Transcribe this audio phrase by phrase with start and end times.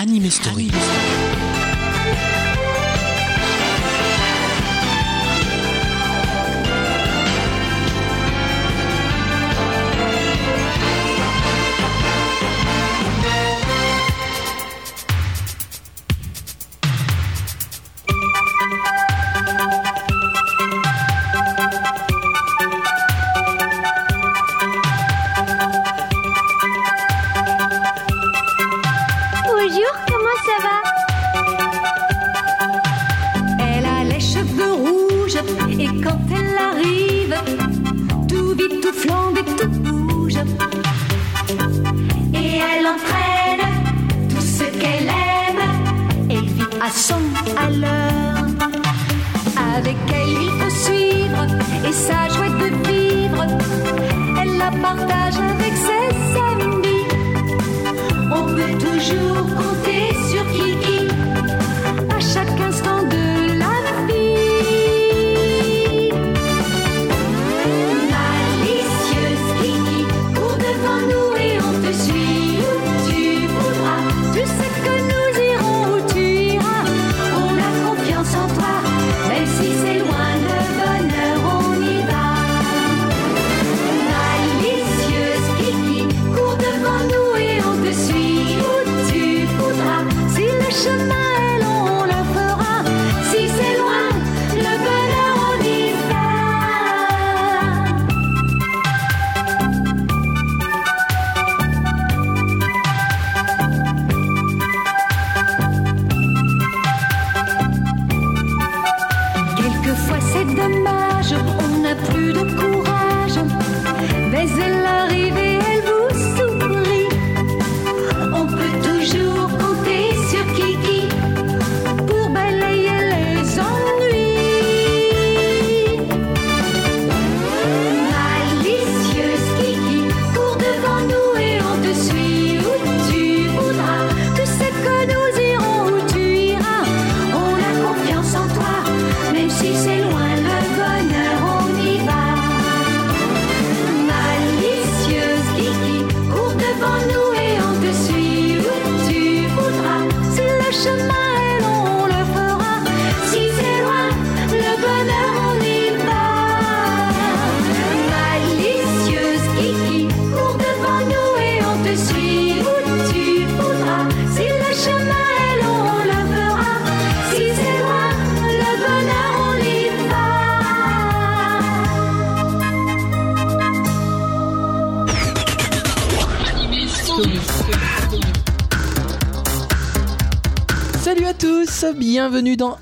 [0.00, 0.70] Anime Story.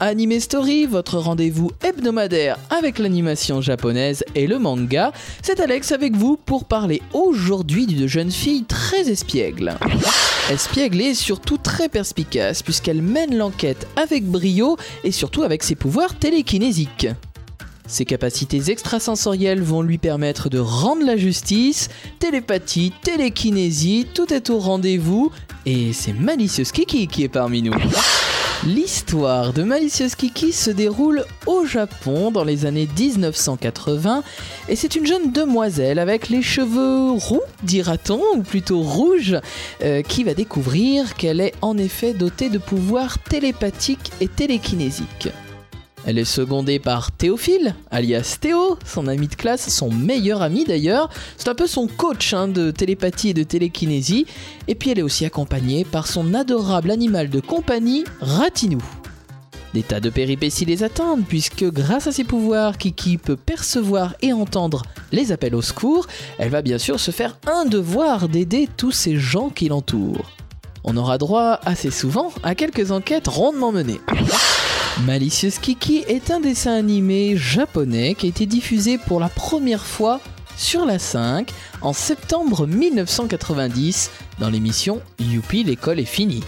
[0.00, 5.12] Anime Story, votre rendez-vous hebdomadaire avec l'animation japonaise et le manga.
[5.42, 9.74] C'est Alex avec vous pour parler aujourd'hui d'une jeune fille très espiègle.
[10.50, 16.14] Espiègle et surtout très perspicace puisqu'elle mène l'enquête avec brio et surtout avec ses pouvoirs
[16.18, 17.08] télékinésiques.
[17.86, 21.88] Ses capacités extrasensorielles vont lui permettre de rendre la justice,
[22.18, 25.32] télépathie, télékinésie, tout est au rendez-vous,
[25.64, 27.72] et c'est Malicieuse Kiki qui est parmi nous.
[28.66, 34.24] L'histoire de Malicieuse Kiki se déroule au Japon dans les années 1980
[34.68, 39.36] et c'est une jeune demoiselle avec les cheveux roux, dira-t-on, ou plutôt rouges,
[39.82, 45.28] euh, qui va découvrir qu'elle est en effet dotée de pouvoirs télépathiques et télékinésiques.
[46.08, 51.10] Elle est secondée par Théophile, alias Théo, son ami de classe, son meilleur ami d'ailleurs.
[51.36, 54.24] C'est un peu son coach hein, de télépathie et de télékinésie.
[54.68, 58.82] Et puis elle est aussi accompagnée par son adorable animal de compagnie, Ratinou.
[59.74, 64.32] Des tas de péripéties les attendent, puisque grâce à ses pouvoirs, Kiki peut percevoir et
[64.32, 66.06] entendre les appels au secours.
[66.38, 70.30] Elle va bien sûr se faire un devoir d'aider tous ces gens qui l'entourent.
[70.84, 74.00] On aura droit assez souvent à quelques enquêtes rondement menées.
[75.06, 80.20] Malicieuse Kiki est un dessin animé japonais qui a été diffusé pour la première fois
[80.56, 81.52] sur la 5
[81.82, 84.10] en septembre 1990
[84.40, 86.42] dans l'émission Youpi l'école est finie.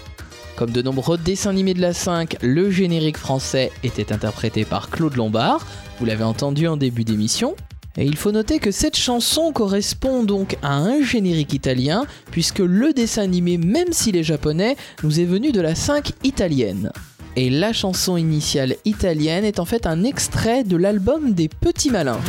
[0.56, 5.14] Comme de nombreux dessins animés de la 5, le générique français était interprété par Claude
[5.14, 5.64] Lombard,
[6.00, 7.54] vous l'avez entendu en début d'émission.
[7.96, 12.92] Et il faut noter que cette chanson correspond donc à un générique italien, puisque le
[12.92, 16.92] dessin animé, même s'il est japonais, nous est venu de la 5 italienne.
[17.36, 22.20] Et la chanson initiale italienne est en fait un extrait de l'album des Petits Malins.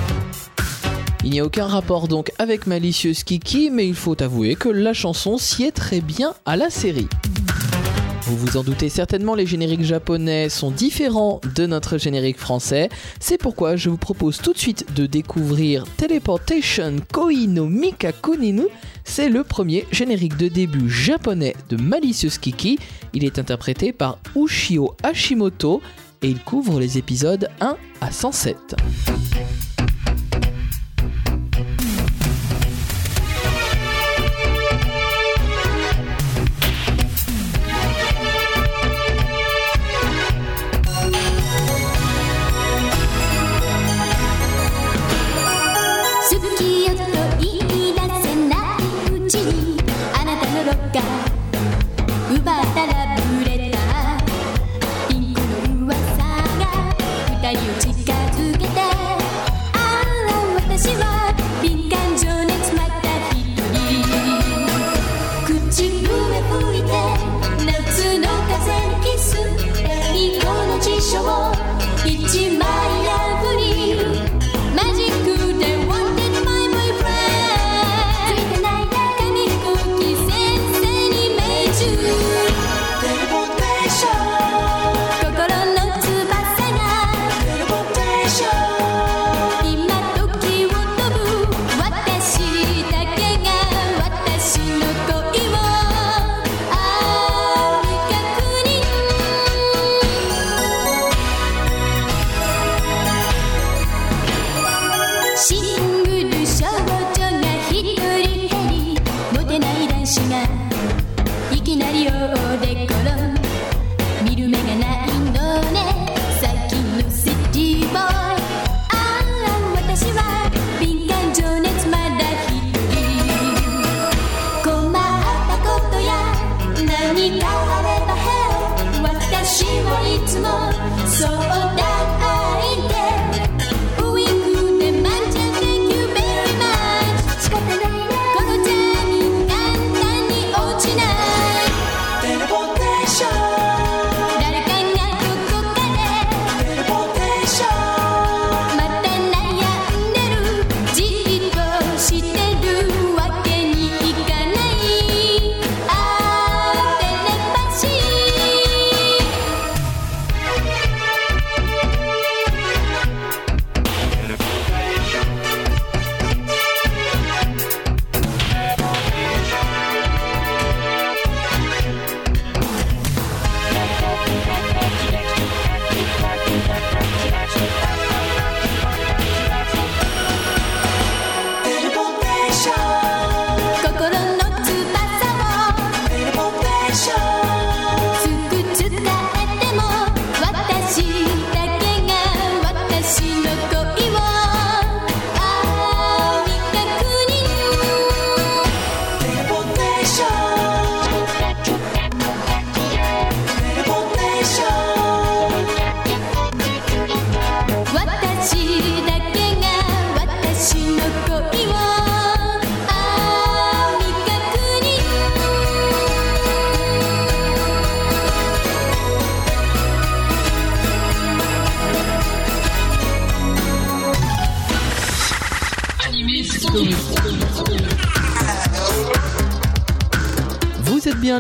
[1.24, 4.94] Il n'y a aucun rapport donc avec Malicieuse Kiki, mais il faut avouer que la
[4.94, 7.08] chanson sied très bien à la série.
[8.32, 12.88] Vous vous en doutez certainement, les génériques japonais sont différents de notre générique français.
[13.20, 18.68] C'est pourquoi je vous propose tout de suite de découvrir Teleportation Koi no Mika Kuninu.
[19.04, 22.80] C'est le premier générique de début japonais de Malicious Kiki.
[23.12, 25.82] Il est interprété par Ushio Hashimoto
[26.22, 28.76] et il couvre les épisodes 1 à 107.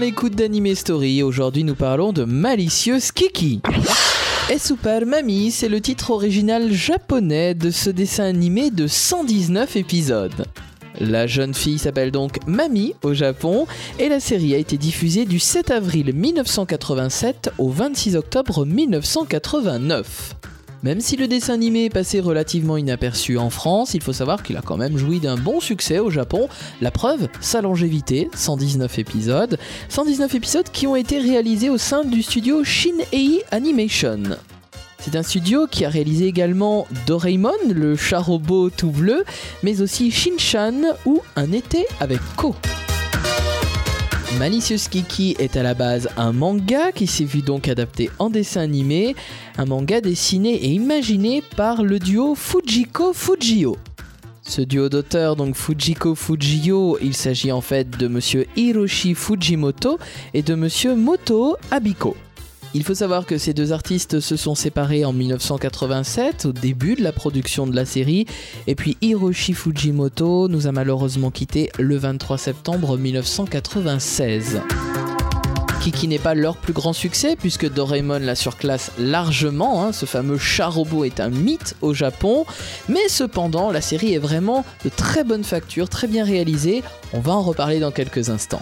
[0.01, 1.21] L'écoute d'Anime Story.
[1.21, 3.61] Aujourd'hui, nous parlons de Malicious Kiki.
[4.49, 10.47] Et Super Mami, c'est le titre original japonais de ce dessin animé de 119 épisodes.
[10.99, 13.67] La jeune fille s'appelle donc Mami au Japon
[13.99, 20.35] et la série a été diffusée du 7 avril 1987 au 26 octobre 1989.
[20.83, 24.57] Même si le dessin animé est passé relativement inaperçu en France, il faut savoir qu'il
[24.57, 26.49] a quand même joui d'un bon succès au Japon.
[26.81, 29.59] La preuve, sa longévité, 119 épisodes.
[29.89, 34.23] 119 épisodes qui ont été réalisés au sein du studio Shin-Ei Animation.
[34.97, 39.23] C'est un studio qui a réalisé également Doraemon, le chat robot tout bleu,
[39.61, 42.55] mais aussi Shin-Chan ou Un été avec Ko.
[44.39, 48.61] Malicious Kiki est à la base un manga qui s'est vu donc adapté en dessin
[48.61, 49.15] animé,
[49.57, 53.77] un manga dessiné et imaginé par le duo Fujiko Fujio.
[54.41, 59.99] Ce duo d'auteurs, donc Fujiko Fujio, il s'agit en fait de monsieur Hiroshi Fujimoto
[60.33, 62.15] et de monsieur Moto Abiko.
[62.73, 67.03] Il faut savoir que ces deux artistes se sont séparés en 1987, au début de
[67.03, 68.25] la production de la série,
[68.65, 74.61] et puis Hiroshi Fujimoto nous a malheureusement quittés le 23 septembre 1996.
[75.81, 79.91] Kiki n'est pas leur plus grand succès puisque Doraemon la surclasse largement, hein.
[79.91, 82.45] ce fameux chat robot est un mythe au Japon,
[82.87, 87.33] mais cependant la série est vraiment de très bonne facture, très bien réalisée, on va
[87.33, 88.61] en reparler dans quelques instants.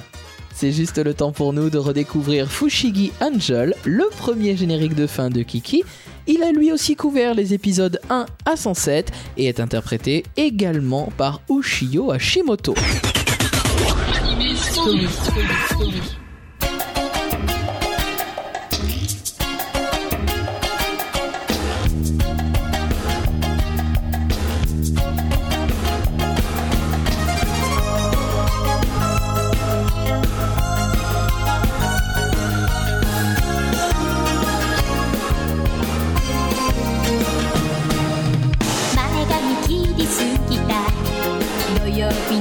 [0.62, 5.30] C'est juste le temps pour nous de redécouvrir Fushigi Angel, le premier générique de fin
[5.30, 5.86] de Kiki.
[6.28, 11.39] Il a lui aussi couvert les épisodes 1 à 107 et est interprété également par
[11.50, 12.75] Ushio Hashimoto.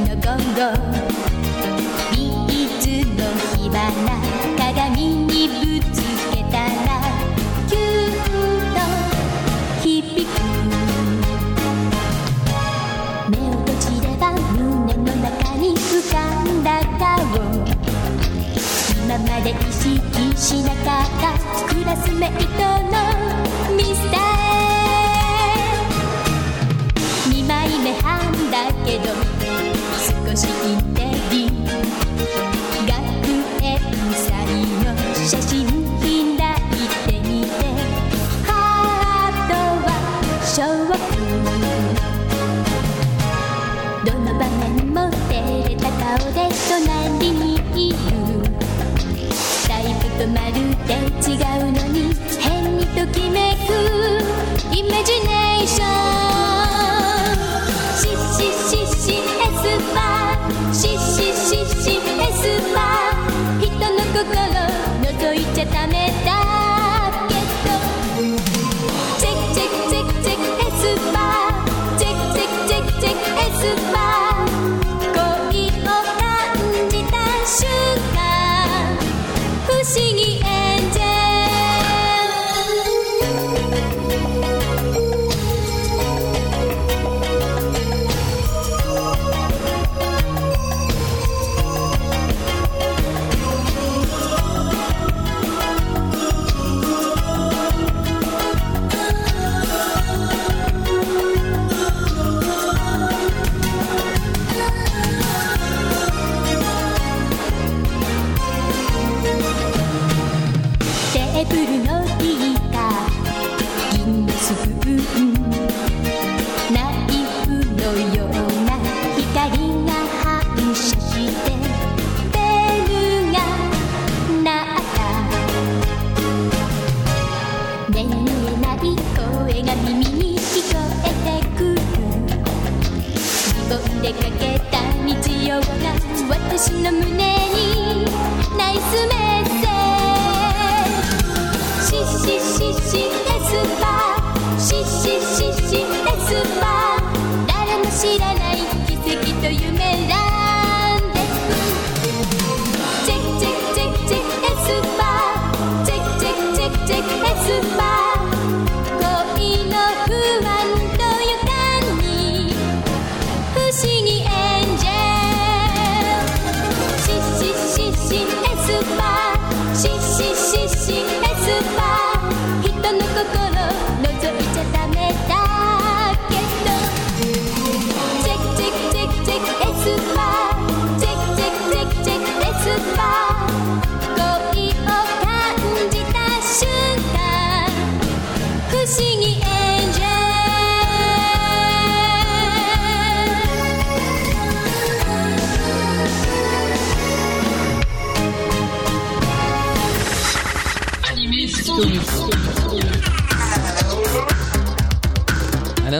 [0.08, 0.64] のゴンゴ
[2.12, 3.20] ビーズの
[3.58, 3.76] 火花
[4.56, 5.52] 鏡にぶ
[5.92, 6.00] つ
[6.30, 6.96] けたら
[7.68, 8.78] キューッと
[9.82, 10.34] 響く
[13.28, 16.66] 目を閉じれば胸の中に浮かんだ
[16.98, 17.04] 顔
[19.04, 19.92] 今まで意識
[20.34, 21.24] しなかった
[21.66, 22.96] クラスメイトの
[23.76, 28.16] ミスター2枚目半
[28.50, 29.27] だけど。
[30.40, 30.87] À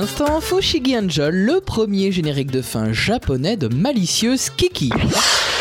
[0.01, 4.91] l'instant, Fushigi Angel, le premier générique de fin japonais de Malicieuse Kiki.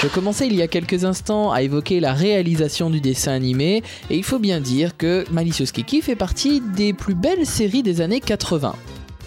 [0.04, 4.16] Je commençais il y a quelques instants à évoquer la réalisation du dessin animé, et
[4.16, 8.20] il faut bien dire que Malicieuse Kiki fait partie des plus belles séries des années
[8.20, 8.76] 80.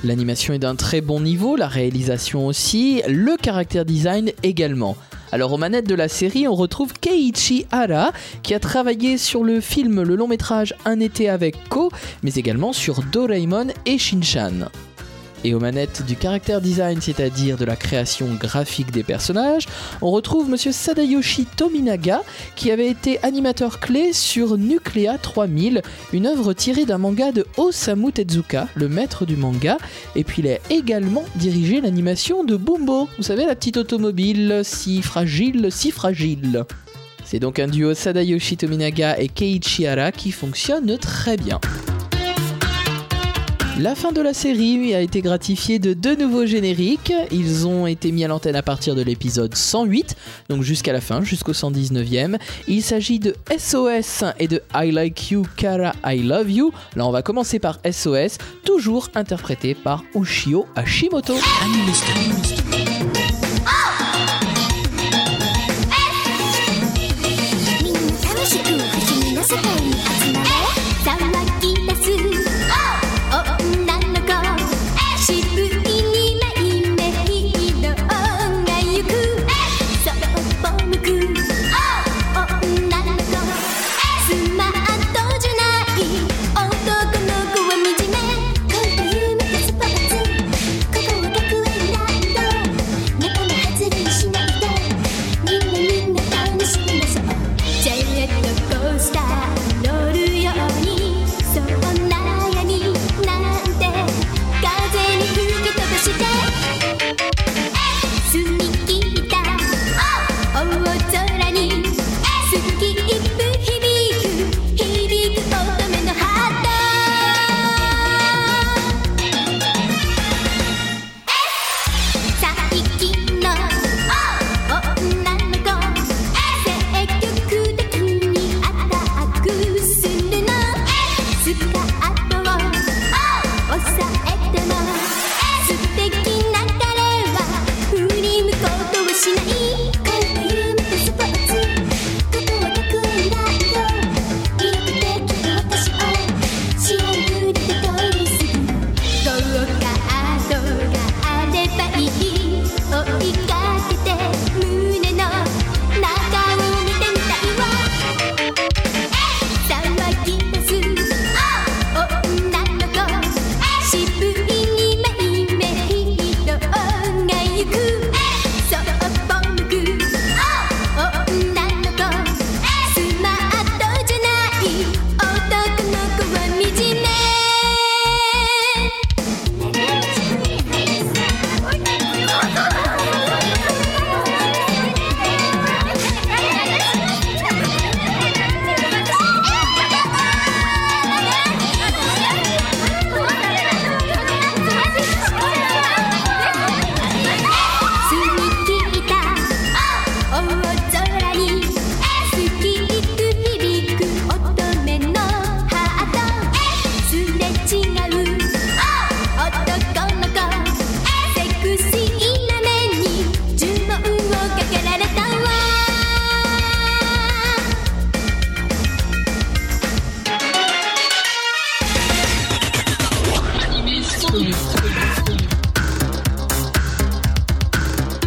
[0.05, 4.97] L'animation est d'un très bon niveau, la réalisation aussi, le caractère design également.
[5.33, 8.13] Alors aux manettes de la série, on retrouve Keiichi Hara
[8.45, 11.91] qui a travaillé sur le film le long métrage Un été avec Ko,
[12.23, 14.69] mais également sur Doraemon et Shinchan.
[15.43, 19.67] Et aux manettes du caractère design, c'est-à-dire de la création graphique des personnages,
[20.03, 22.23] on retrouve monsieur Sadayoshi Tominaga,
[22.57, 25.83] qui avait été animateur clé sur Nuclea 3000,
[26.13, 29.79] une œuvre tirée d'un manga de Osamu Tezuka, le maître du manga,
[30.15, 35.01] et puis il a également dirigé l'animation de Bumbo, vous savez la petite automobile si
[35.01, 36.65] fragile, si fragile.
[37.25, 41.61] C'est donc un duo Sadayoshi Tominaga et Keiichi Hara qui fonctionne très bien.
[43.81, 47.15] La fin de la série a été gratifiée de deux nouveaux génériques.
[47.31, 50.17] Ils ont été mis à l'antenne à partir de l'épisode 108,
[50.51, 52.37] donc jusqu'à la fin, jusqu'au 119e.
[52.69, 56.73] Il s'agit de SOS et de I Like You, Kara, I Love You.
[56.95, 61.37] Là, on va commencer par SOS, toujours interprété par Ushio Hashimoto.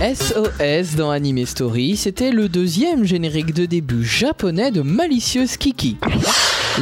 [0.04, 5.96] SOS dans Anime Story, c'était le deuxième générique de début japonais de Malicieuse Kiki.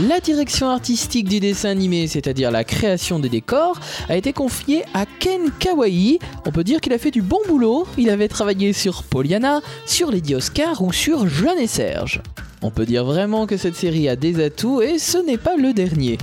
[0.10, 3.80] La direction artistique du dessin animé, c'est-à-dire la création des décors,
[4.10, 6.18] a été confiée à Ken Kawaii.
[6.48, 7.86] On peut dire qu'il a fait du bon boulot.
[7.96, 12.24] Il avait travaillé sur Pollyanna, sur Lady Oscar ou sur Jeanne et Serge.
[12.64, 15.74] On peut dire vraiment que cette série a des atouts et ce n'est pas le
[15.74, 16.18] dernier.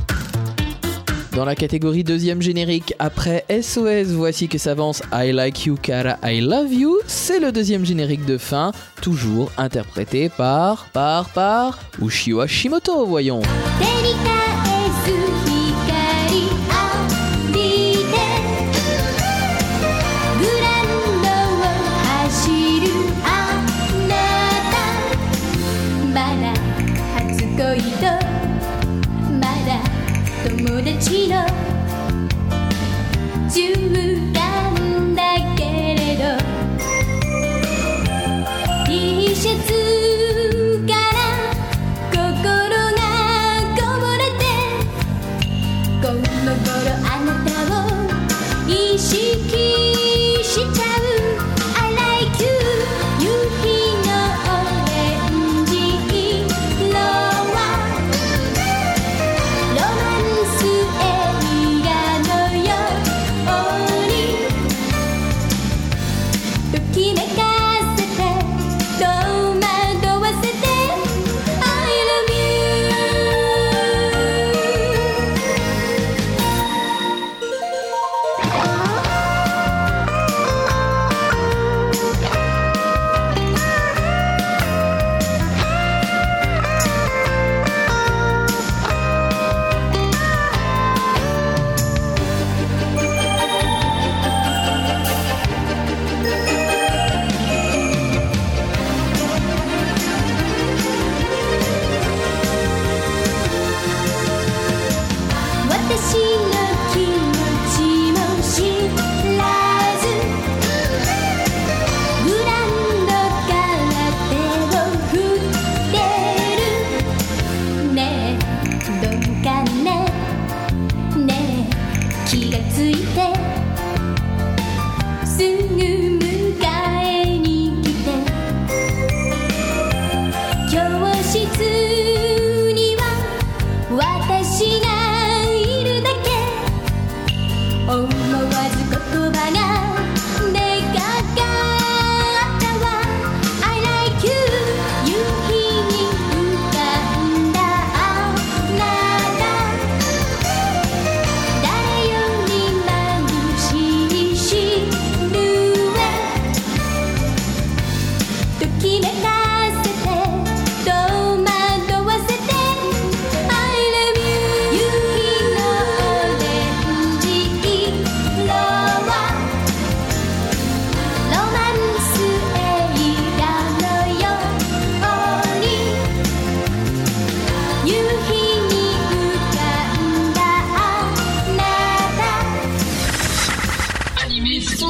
[1.38, 6.40] Dans la catégorie deuxième générique, après SOS, voici que s'avance I Like You Kara I
[6.40, 6.98] Love You.
[7.06, 8.72] C'est le deuxième générique de fin,
[9.02, 13.42] toujours interprété par, par, par Ushio Hashimoto, voyons.
[13.80, 14.37] 照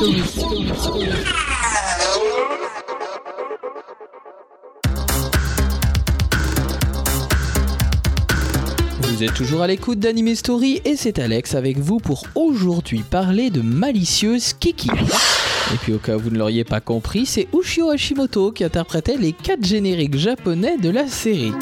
[0.01, 0.05] Vous
[9.25, 13.61] êtes toujours à l'écoute d'Anime Story et c'est Alex avec vous pour aujourd'hui parler de
[13.61, 14.89] Malicieuse Kiki.
[14.89, 19.17] Et puis au cas où vous ne l'auriez pas compris, c'est Ushio Hashimoto qui interprétait
[19.17, 21.53] les 4 génériques japonais de la série.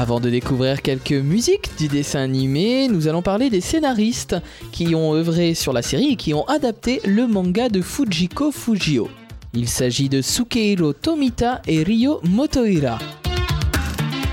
[0.00, 4.34] Avant de découvrir quelques musiques du dessin animé, nous allons parler des scénaristes
[4.72, 9.10] qui ont œuvré sur la série et qui ont adapté le manga de Fujiko Fujio.
[9.52, 12.98] Il s'agit de Sukehiro Tomita et Ryo Motohira.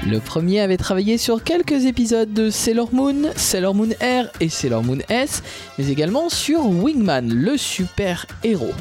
[0.10, 4.86] Le premier avait travaillé sur quelques épisodes de Sailor Moon, Sailor Moon R et Sailor
[4.86, 5.44] Moon S,
[5.78, 8.74] mais également sur Wingman, le super héros.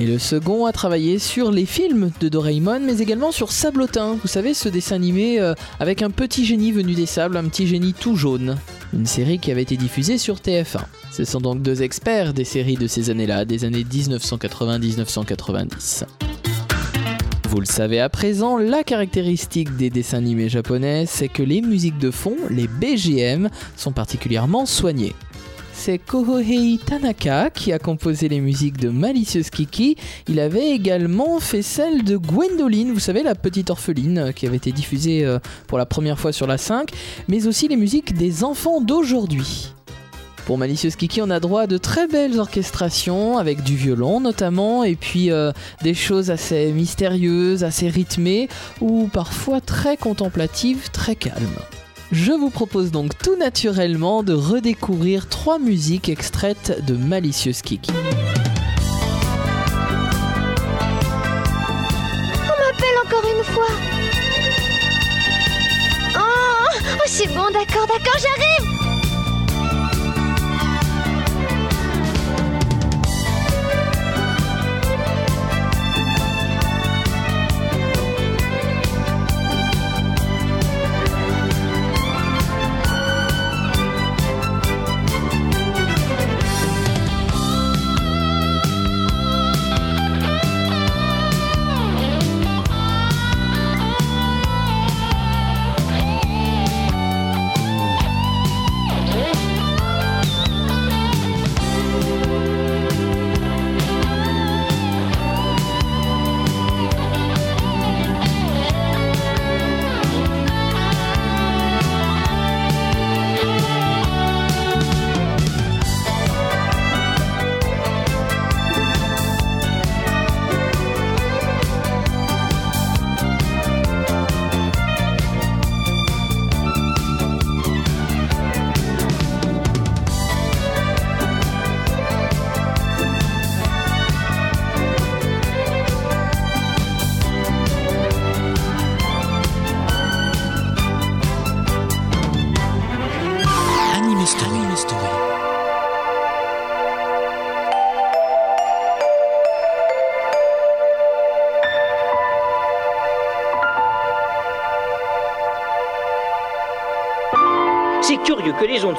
[0.00, 4.16] Et le second a travaillé sur les films de Doraemon, mais également sur Sablotin.
[4.22, 7.66] Vous savez, ce dessin animé euh, avec un petit génie venu des sables, un petit
[7.66, 8.56] génie tout jaune.
[8.94, 10.80] Une série qui avait été diffusée sur TF1.
[11.10, 16.04] Ce sont donc deux experts des séries de ces années-là, des années 1980-1990.
[17.50, 21.98] Vous le savez à présent, la caractéristique des dessins animés japonais, c'est que les musiques
[21.98, 25.12] de fond, les BGM, sont particulièrement soignées.
[25.84, 29.96] C'est Kohohei Tanaka qui a composé les musiques de Malicieuse Kiki.
[30.28, 34.58] Il avait également fait celle de Gwendoline, vous savez, la petite orpheline euh, qui avait
[34.58, 36.88] été diffusée euh, pour la première fois sur la 5,
[37.26, 39.72] mais aussi les musiques des enfants d'aujourd'hui.
[40.46, 44.84] Pour Malicieuse Kiki, on a droit à de très belles orchestrations avec du violon notamment,
[44.84, 45.50] et puis euh,
[45.82, 48.48] des choses assez mystérieuses, assez rythmées,
[48.80, 51.58] ou parfois très contemplatives, très calmes.
[52.12, 57.90] Je vous propose donc tout naturellement de redécouvrir trois musiques extraites de Malicieuse Kiki.
[62.34, 63.68] On m'appelle encore une fois.
[66.16, 68.81] Oh, oh c'est bon, d'accord, d'accord, j'arrive.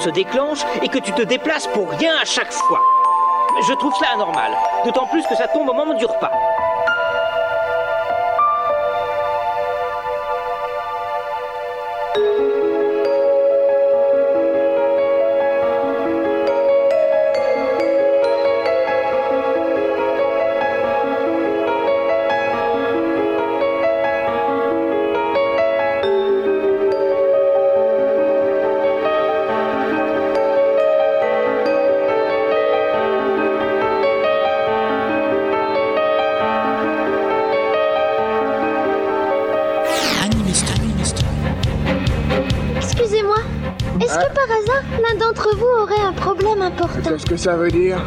[0.03, 2.81] Se déclenchent et que tu te déplaces pour rien à chaque fois.
[3.67, 4.51] Je trouve cela anormal,
[4.83, 6.31] d'autant plus que ça tombe au moment du repas.
[47.13, 48.03] Qu'est-ce que ça veut dire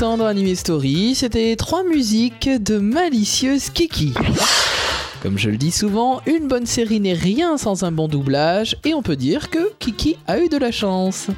[0.00, 4.12] dans Anime Story, c'était trois musiques de malicieuse Kiki.
[5.22, 8.94] Comme je le dis souvent, une bonne série n'est rien sans un bon doublage, et
[8.94, 11.28] on peut dire que Kiki a eu de la chance.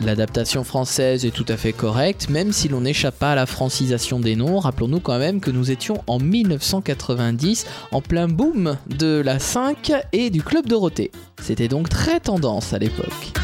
[0.00, 4.20] L'adaptation française est tout à fait correcte, même si l'on n'échappe pas à la francisation
[4.20, 4.58] des noms.
[4.58, 10.28] Rappelons-nous quand même que nous étions en 1990, en plein boom de la 5 et
[10.28, 11.10] du Club Dorothée.
[11.40, 13.41] C'était donc très tendance à l'époque.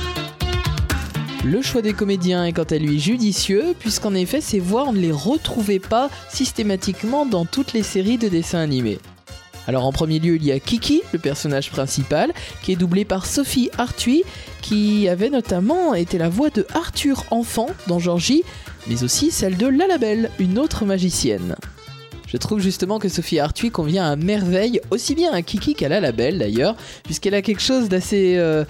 [1.44, 4.98] Le choix des comédiens est quant à lui judicieux, puisqu'en effet ces voix on ne
[4.98, 8.98] les retrouvait pas systématiquement dans toutes les séries de dessins animés.
[9.68, 13.24] Alors en premier lieu il y a Kiki, le personnage principal, qui est doublé par
[13.24, 14.24] Sophie Arthuis,
[14.62, 18.42] qui avait notamment été la voix de Arthur enfant dans Georgie,
[18.88, 21.54] mais aussi celle de Lalabelle, une autre magicienne.
[22.28, 26.38] Je trouve justement que Sophie Arthuis convient à merveille, aussi bien à Kiki qu'à Lalabelle
[26.38, 28.64] d'ailleurs, puisqu'elle a quelque chose d'assez euh,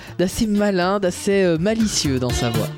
[0.46, 2.68] malin, d'assez euh, malicieux dans sa voix.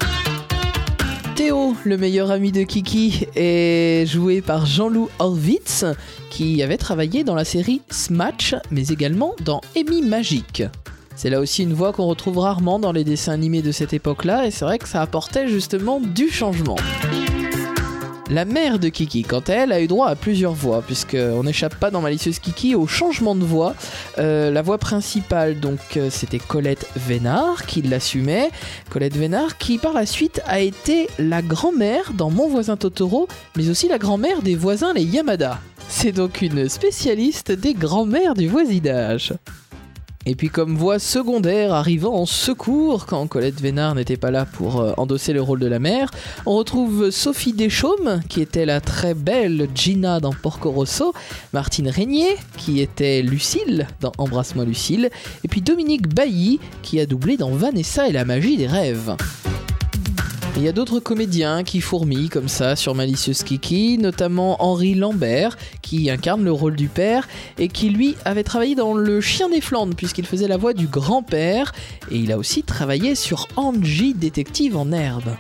[1.36, 5.84] Théo, le meilleur ami de Kiki, est joué par Jean-Loup Horvitz,
[6.30, 10.62] qui avait travaillé dans la série Smash, mais également dans Amy Magique.
[11.14, 14.46] C'est là aussi une voix qu'on retrouve rarement dans les dessins animés de cette époque-là,
[14.46, 16.76] et c'est vrai que ça apportait justement du changement.
[18.30, 21.74] La mère de Kiki, quant à elle, a eu droit à plusieurs voix, puisqu'on n'échappe
[21.74, 23.74] pas dans Malicieuse Kiki au changement de voix.
[24.18, 28.50] Euh, la voix principale, donc, euh, c'était Colette Vénard qui l'assumait.
[28.88, 33.68] Colette Vénard qui, par la suite, a été la grand-mère dans Mon voisin Totoro, mais
[33.68, 35.58] aussi la grand-mère des voisins les Yamada.
[35.88, 39.34] C'est donc une spécialiste des grands-mères du voisinage.
[40.26, 44.80] Et puis comme voix secondaire arrivant en secours quand Colette Vénard n'était pas là pour
[44.80, 46.11] euh, endosser le rôle de la mère,
[46.44, 51.14] on retrouve Sophie Deschaumes qui était la très belle Gina dans Porco Rosso,
[51.54, 55.09] Martine Régnier qui était Lucille dans Embrasse-moi Lucille,
[55.42, 59.16] et puis Dominique Bailly qui a doublé dans Vanessa et la magie des rêves.
[60.56, 65.56] Il y a d'autres comédiens qui fourmillent comme ça sur Malicieuse Kiki, notamment Henri Lambert,
[65.80, 69.60] qui incarne le rôle du père, et qui lui avait travaillé dans Le Chien des
[69.60, 71.72] Flandres, puisqu'il faisait la voix du grand-père,
[72.10, 75.36] et il a aussi travaillé sur Angie, détective en herbe.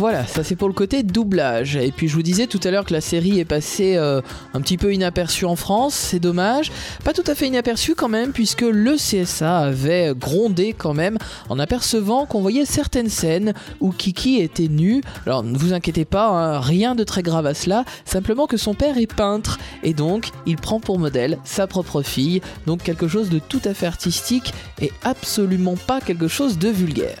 [0.00, 1.76] Voilà, ça c'est pour le côté doublage.
[1.76, 4.22] Et puis je vous disais tout à l'heure que la série est passée euh,
[4.54, 6.72] un petit peu inaperçue en France, c'est dommage.
[7.04, 11.18] Pas tout à fait inaperçue quand même, puisque le CSA avait grondé quand même
[11.50, 15.02] en apercevant qu'on voyait certaines scènes où Kiki était nu.
[15.26, 18.72] Alors ne vous inquiétez pas, hein, rien de très grave à cela, simplement que son
[18.72, 23.28] père est peintre et donc il prend pour modèle sa propre fille, donc quelque chose
[23.28, 27.18] de tout à fait artistique et absolument pas quelque chose de vulgaire.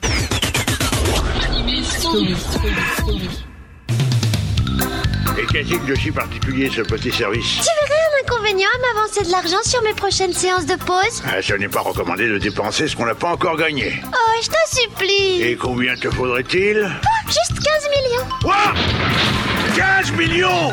[5.38, 9.30] Et qu'a-t-il de si particulier ce petit service Tu verrais un inconvénient à m'avancer de
[9.30, 11.22] l'argent sur mes prochaines séances de pause?
[11.26, 14.00] Ah, Ce n'est pas recommandé de dépenser ce qu'on n'a pas encore gagné.
[14.06, 15.42] Oh, je t'en supplie.
[15.42, 16.90] Et combien te faudrait-il?
[16.90, 18.26] Oh, Juste 15 millions.
[18.42, 18.56] Quoi?
[19.76, 20.70] 15 millions?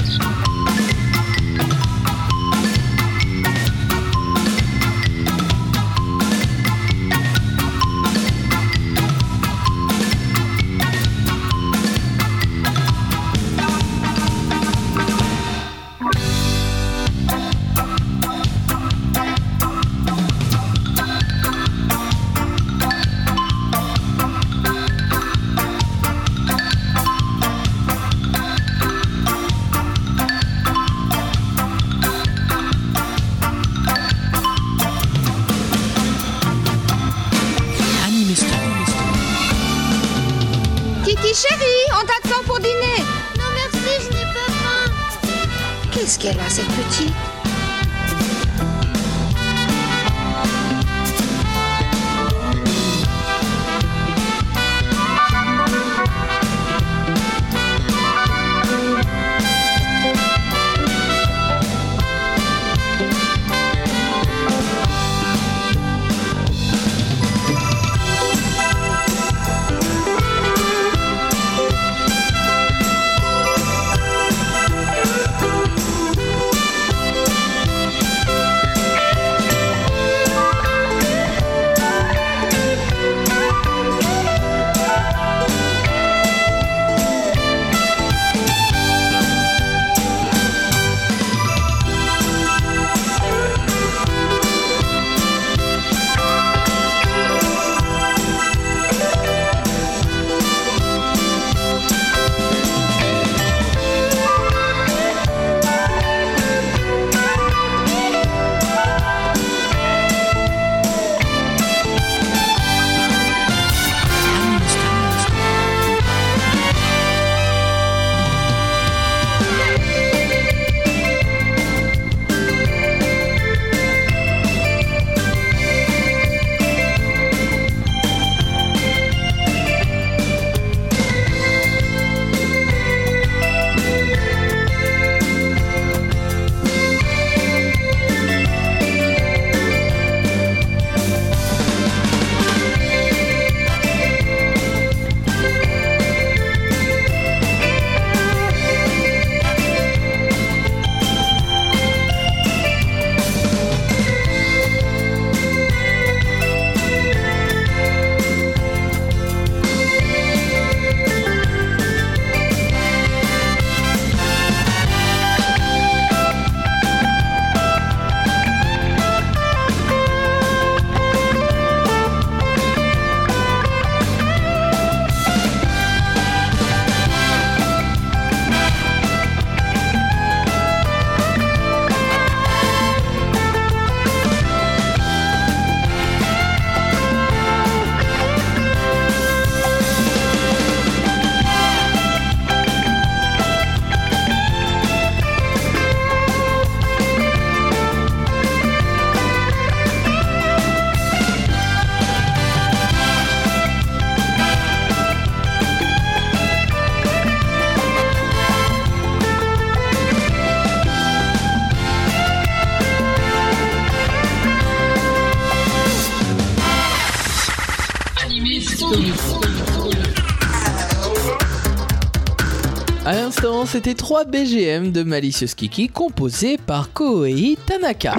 [223.68, 228.16] C'était 3 BGM de Malicious Kiki composés par Koei Tanaka.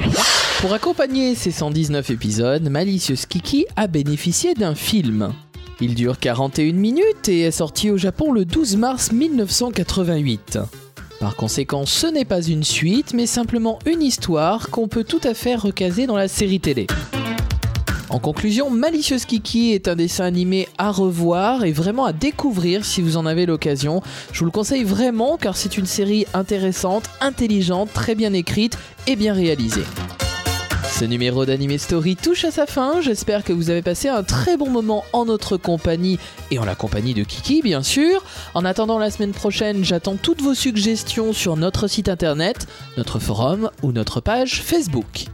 [0.61, 5.33] Pour accompagner ces 119 épisodes, Malicious Kiki a bénéficié d'un film.
[5.81, 10.59] Il dure 41 minutes et est sorti au Japon le 12 mars 1988.
[11.19, 15.33] Par conséquent, ce n'est pas une suite, mais simplement une histoire qu'on peut tout à
[15.33, 16.87] fait recaser dans la série télé.
[18.11, 23.03] En conclusion, Malicious Kiki est un dessin animé à revoir et vraiment à découvrir si
[23.03, 24.03] vous en avez l'occasion.
[24.33, 29.14] Je vous le conseille vraiment car c'est une série intéressante, intelligente, très bien écrite et
[29.14, 29.85] bien réalisée.
[30.91, 33.03] Ce numéro d'Anime Story touche à sa fin.
[33.03, 36.18] J'espère que vous avez passé un très bon moment en notre compagnie
[36.51, 38.24] et en la compagnie de Kiki, bien sûr.
[38.55, 42.66] En attendant la semaine prochaine, j'attends toutes vos suggestions sur notre site internet,
[42.97, 45.26] notre forum ou notre page Facebook.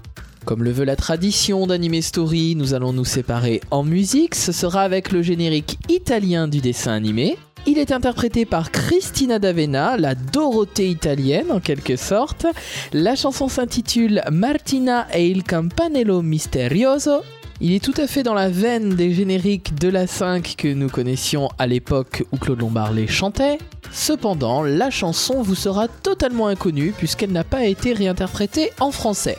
[0.45, 4.34] Comme le veut la tradition d'Anime Story, nous allons nous séparer en musique.
[4.34, 7.38] Ce sera avec le générique italien du dessin animé.
[7.66, 12.47] Il est interprété par Cristina D'Avena, la Dorothée italienne en quelque sorte.
[12.92, 17.22] La chanson s'intitule Martina e il campanello misterioso.
[17.62, 20.90] Il est tout à fait dans la veine des génériques de la 5 que nous
[20.90, 23.57] connaissions à l'époque où Claude Lombard les chantait.
[23.92, 29.38] Cependant, la chanson vous sera totalement inconnue puisqu'elle n'a pas été réinterprétée en français.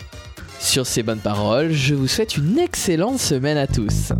[0.59, 4.11] Sur ces bonnes paroles, je vous souhaite une excellente semaine à tous.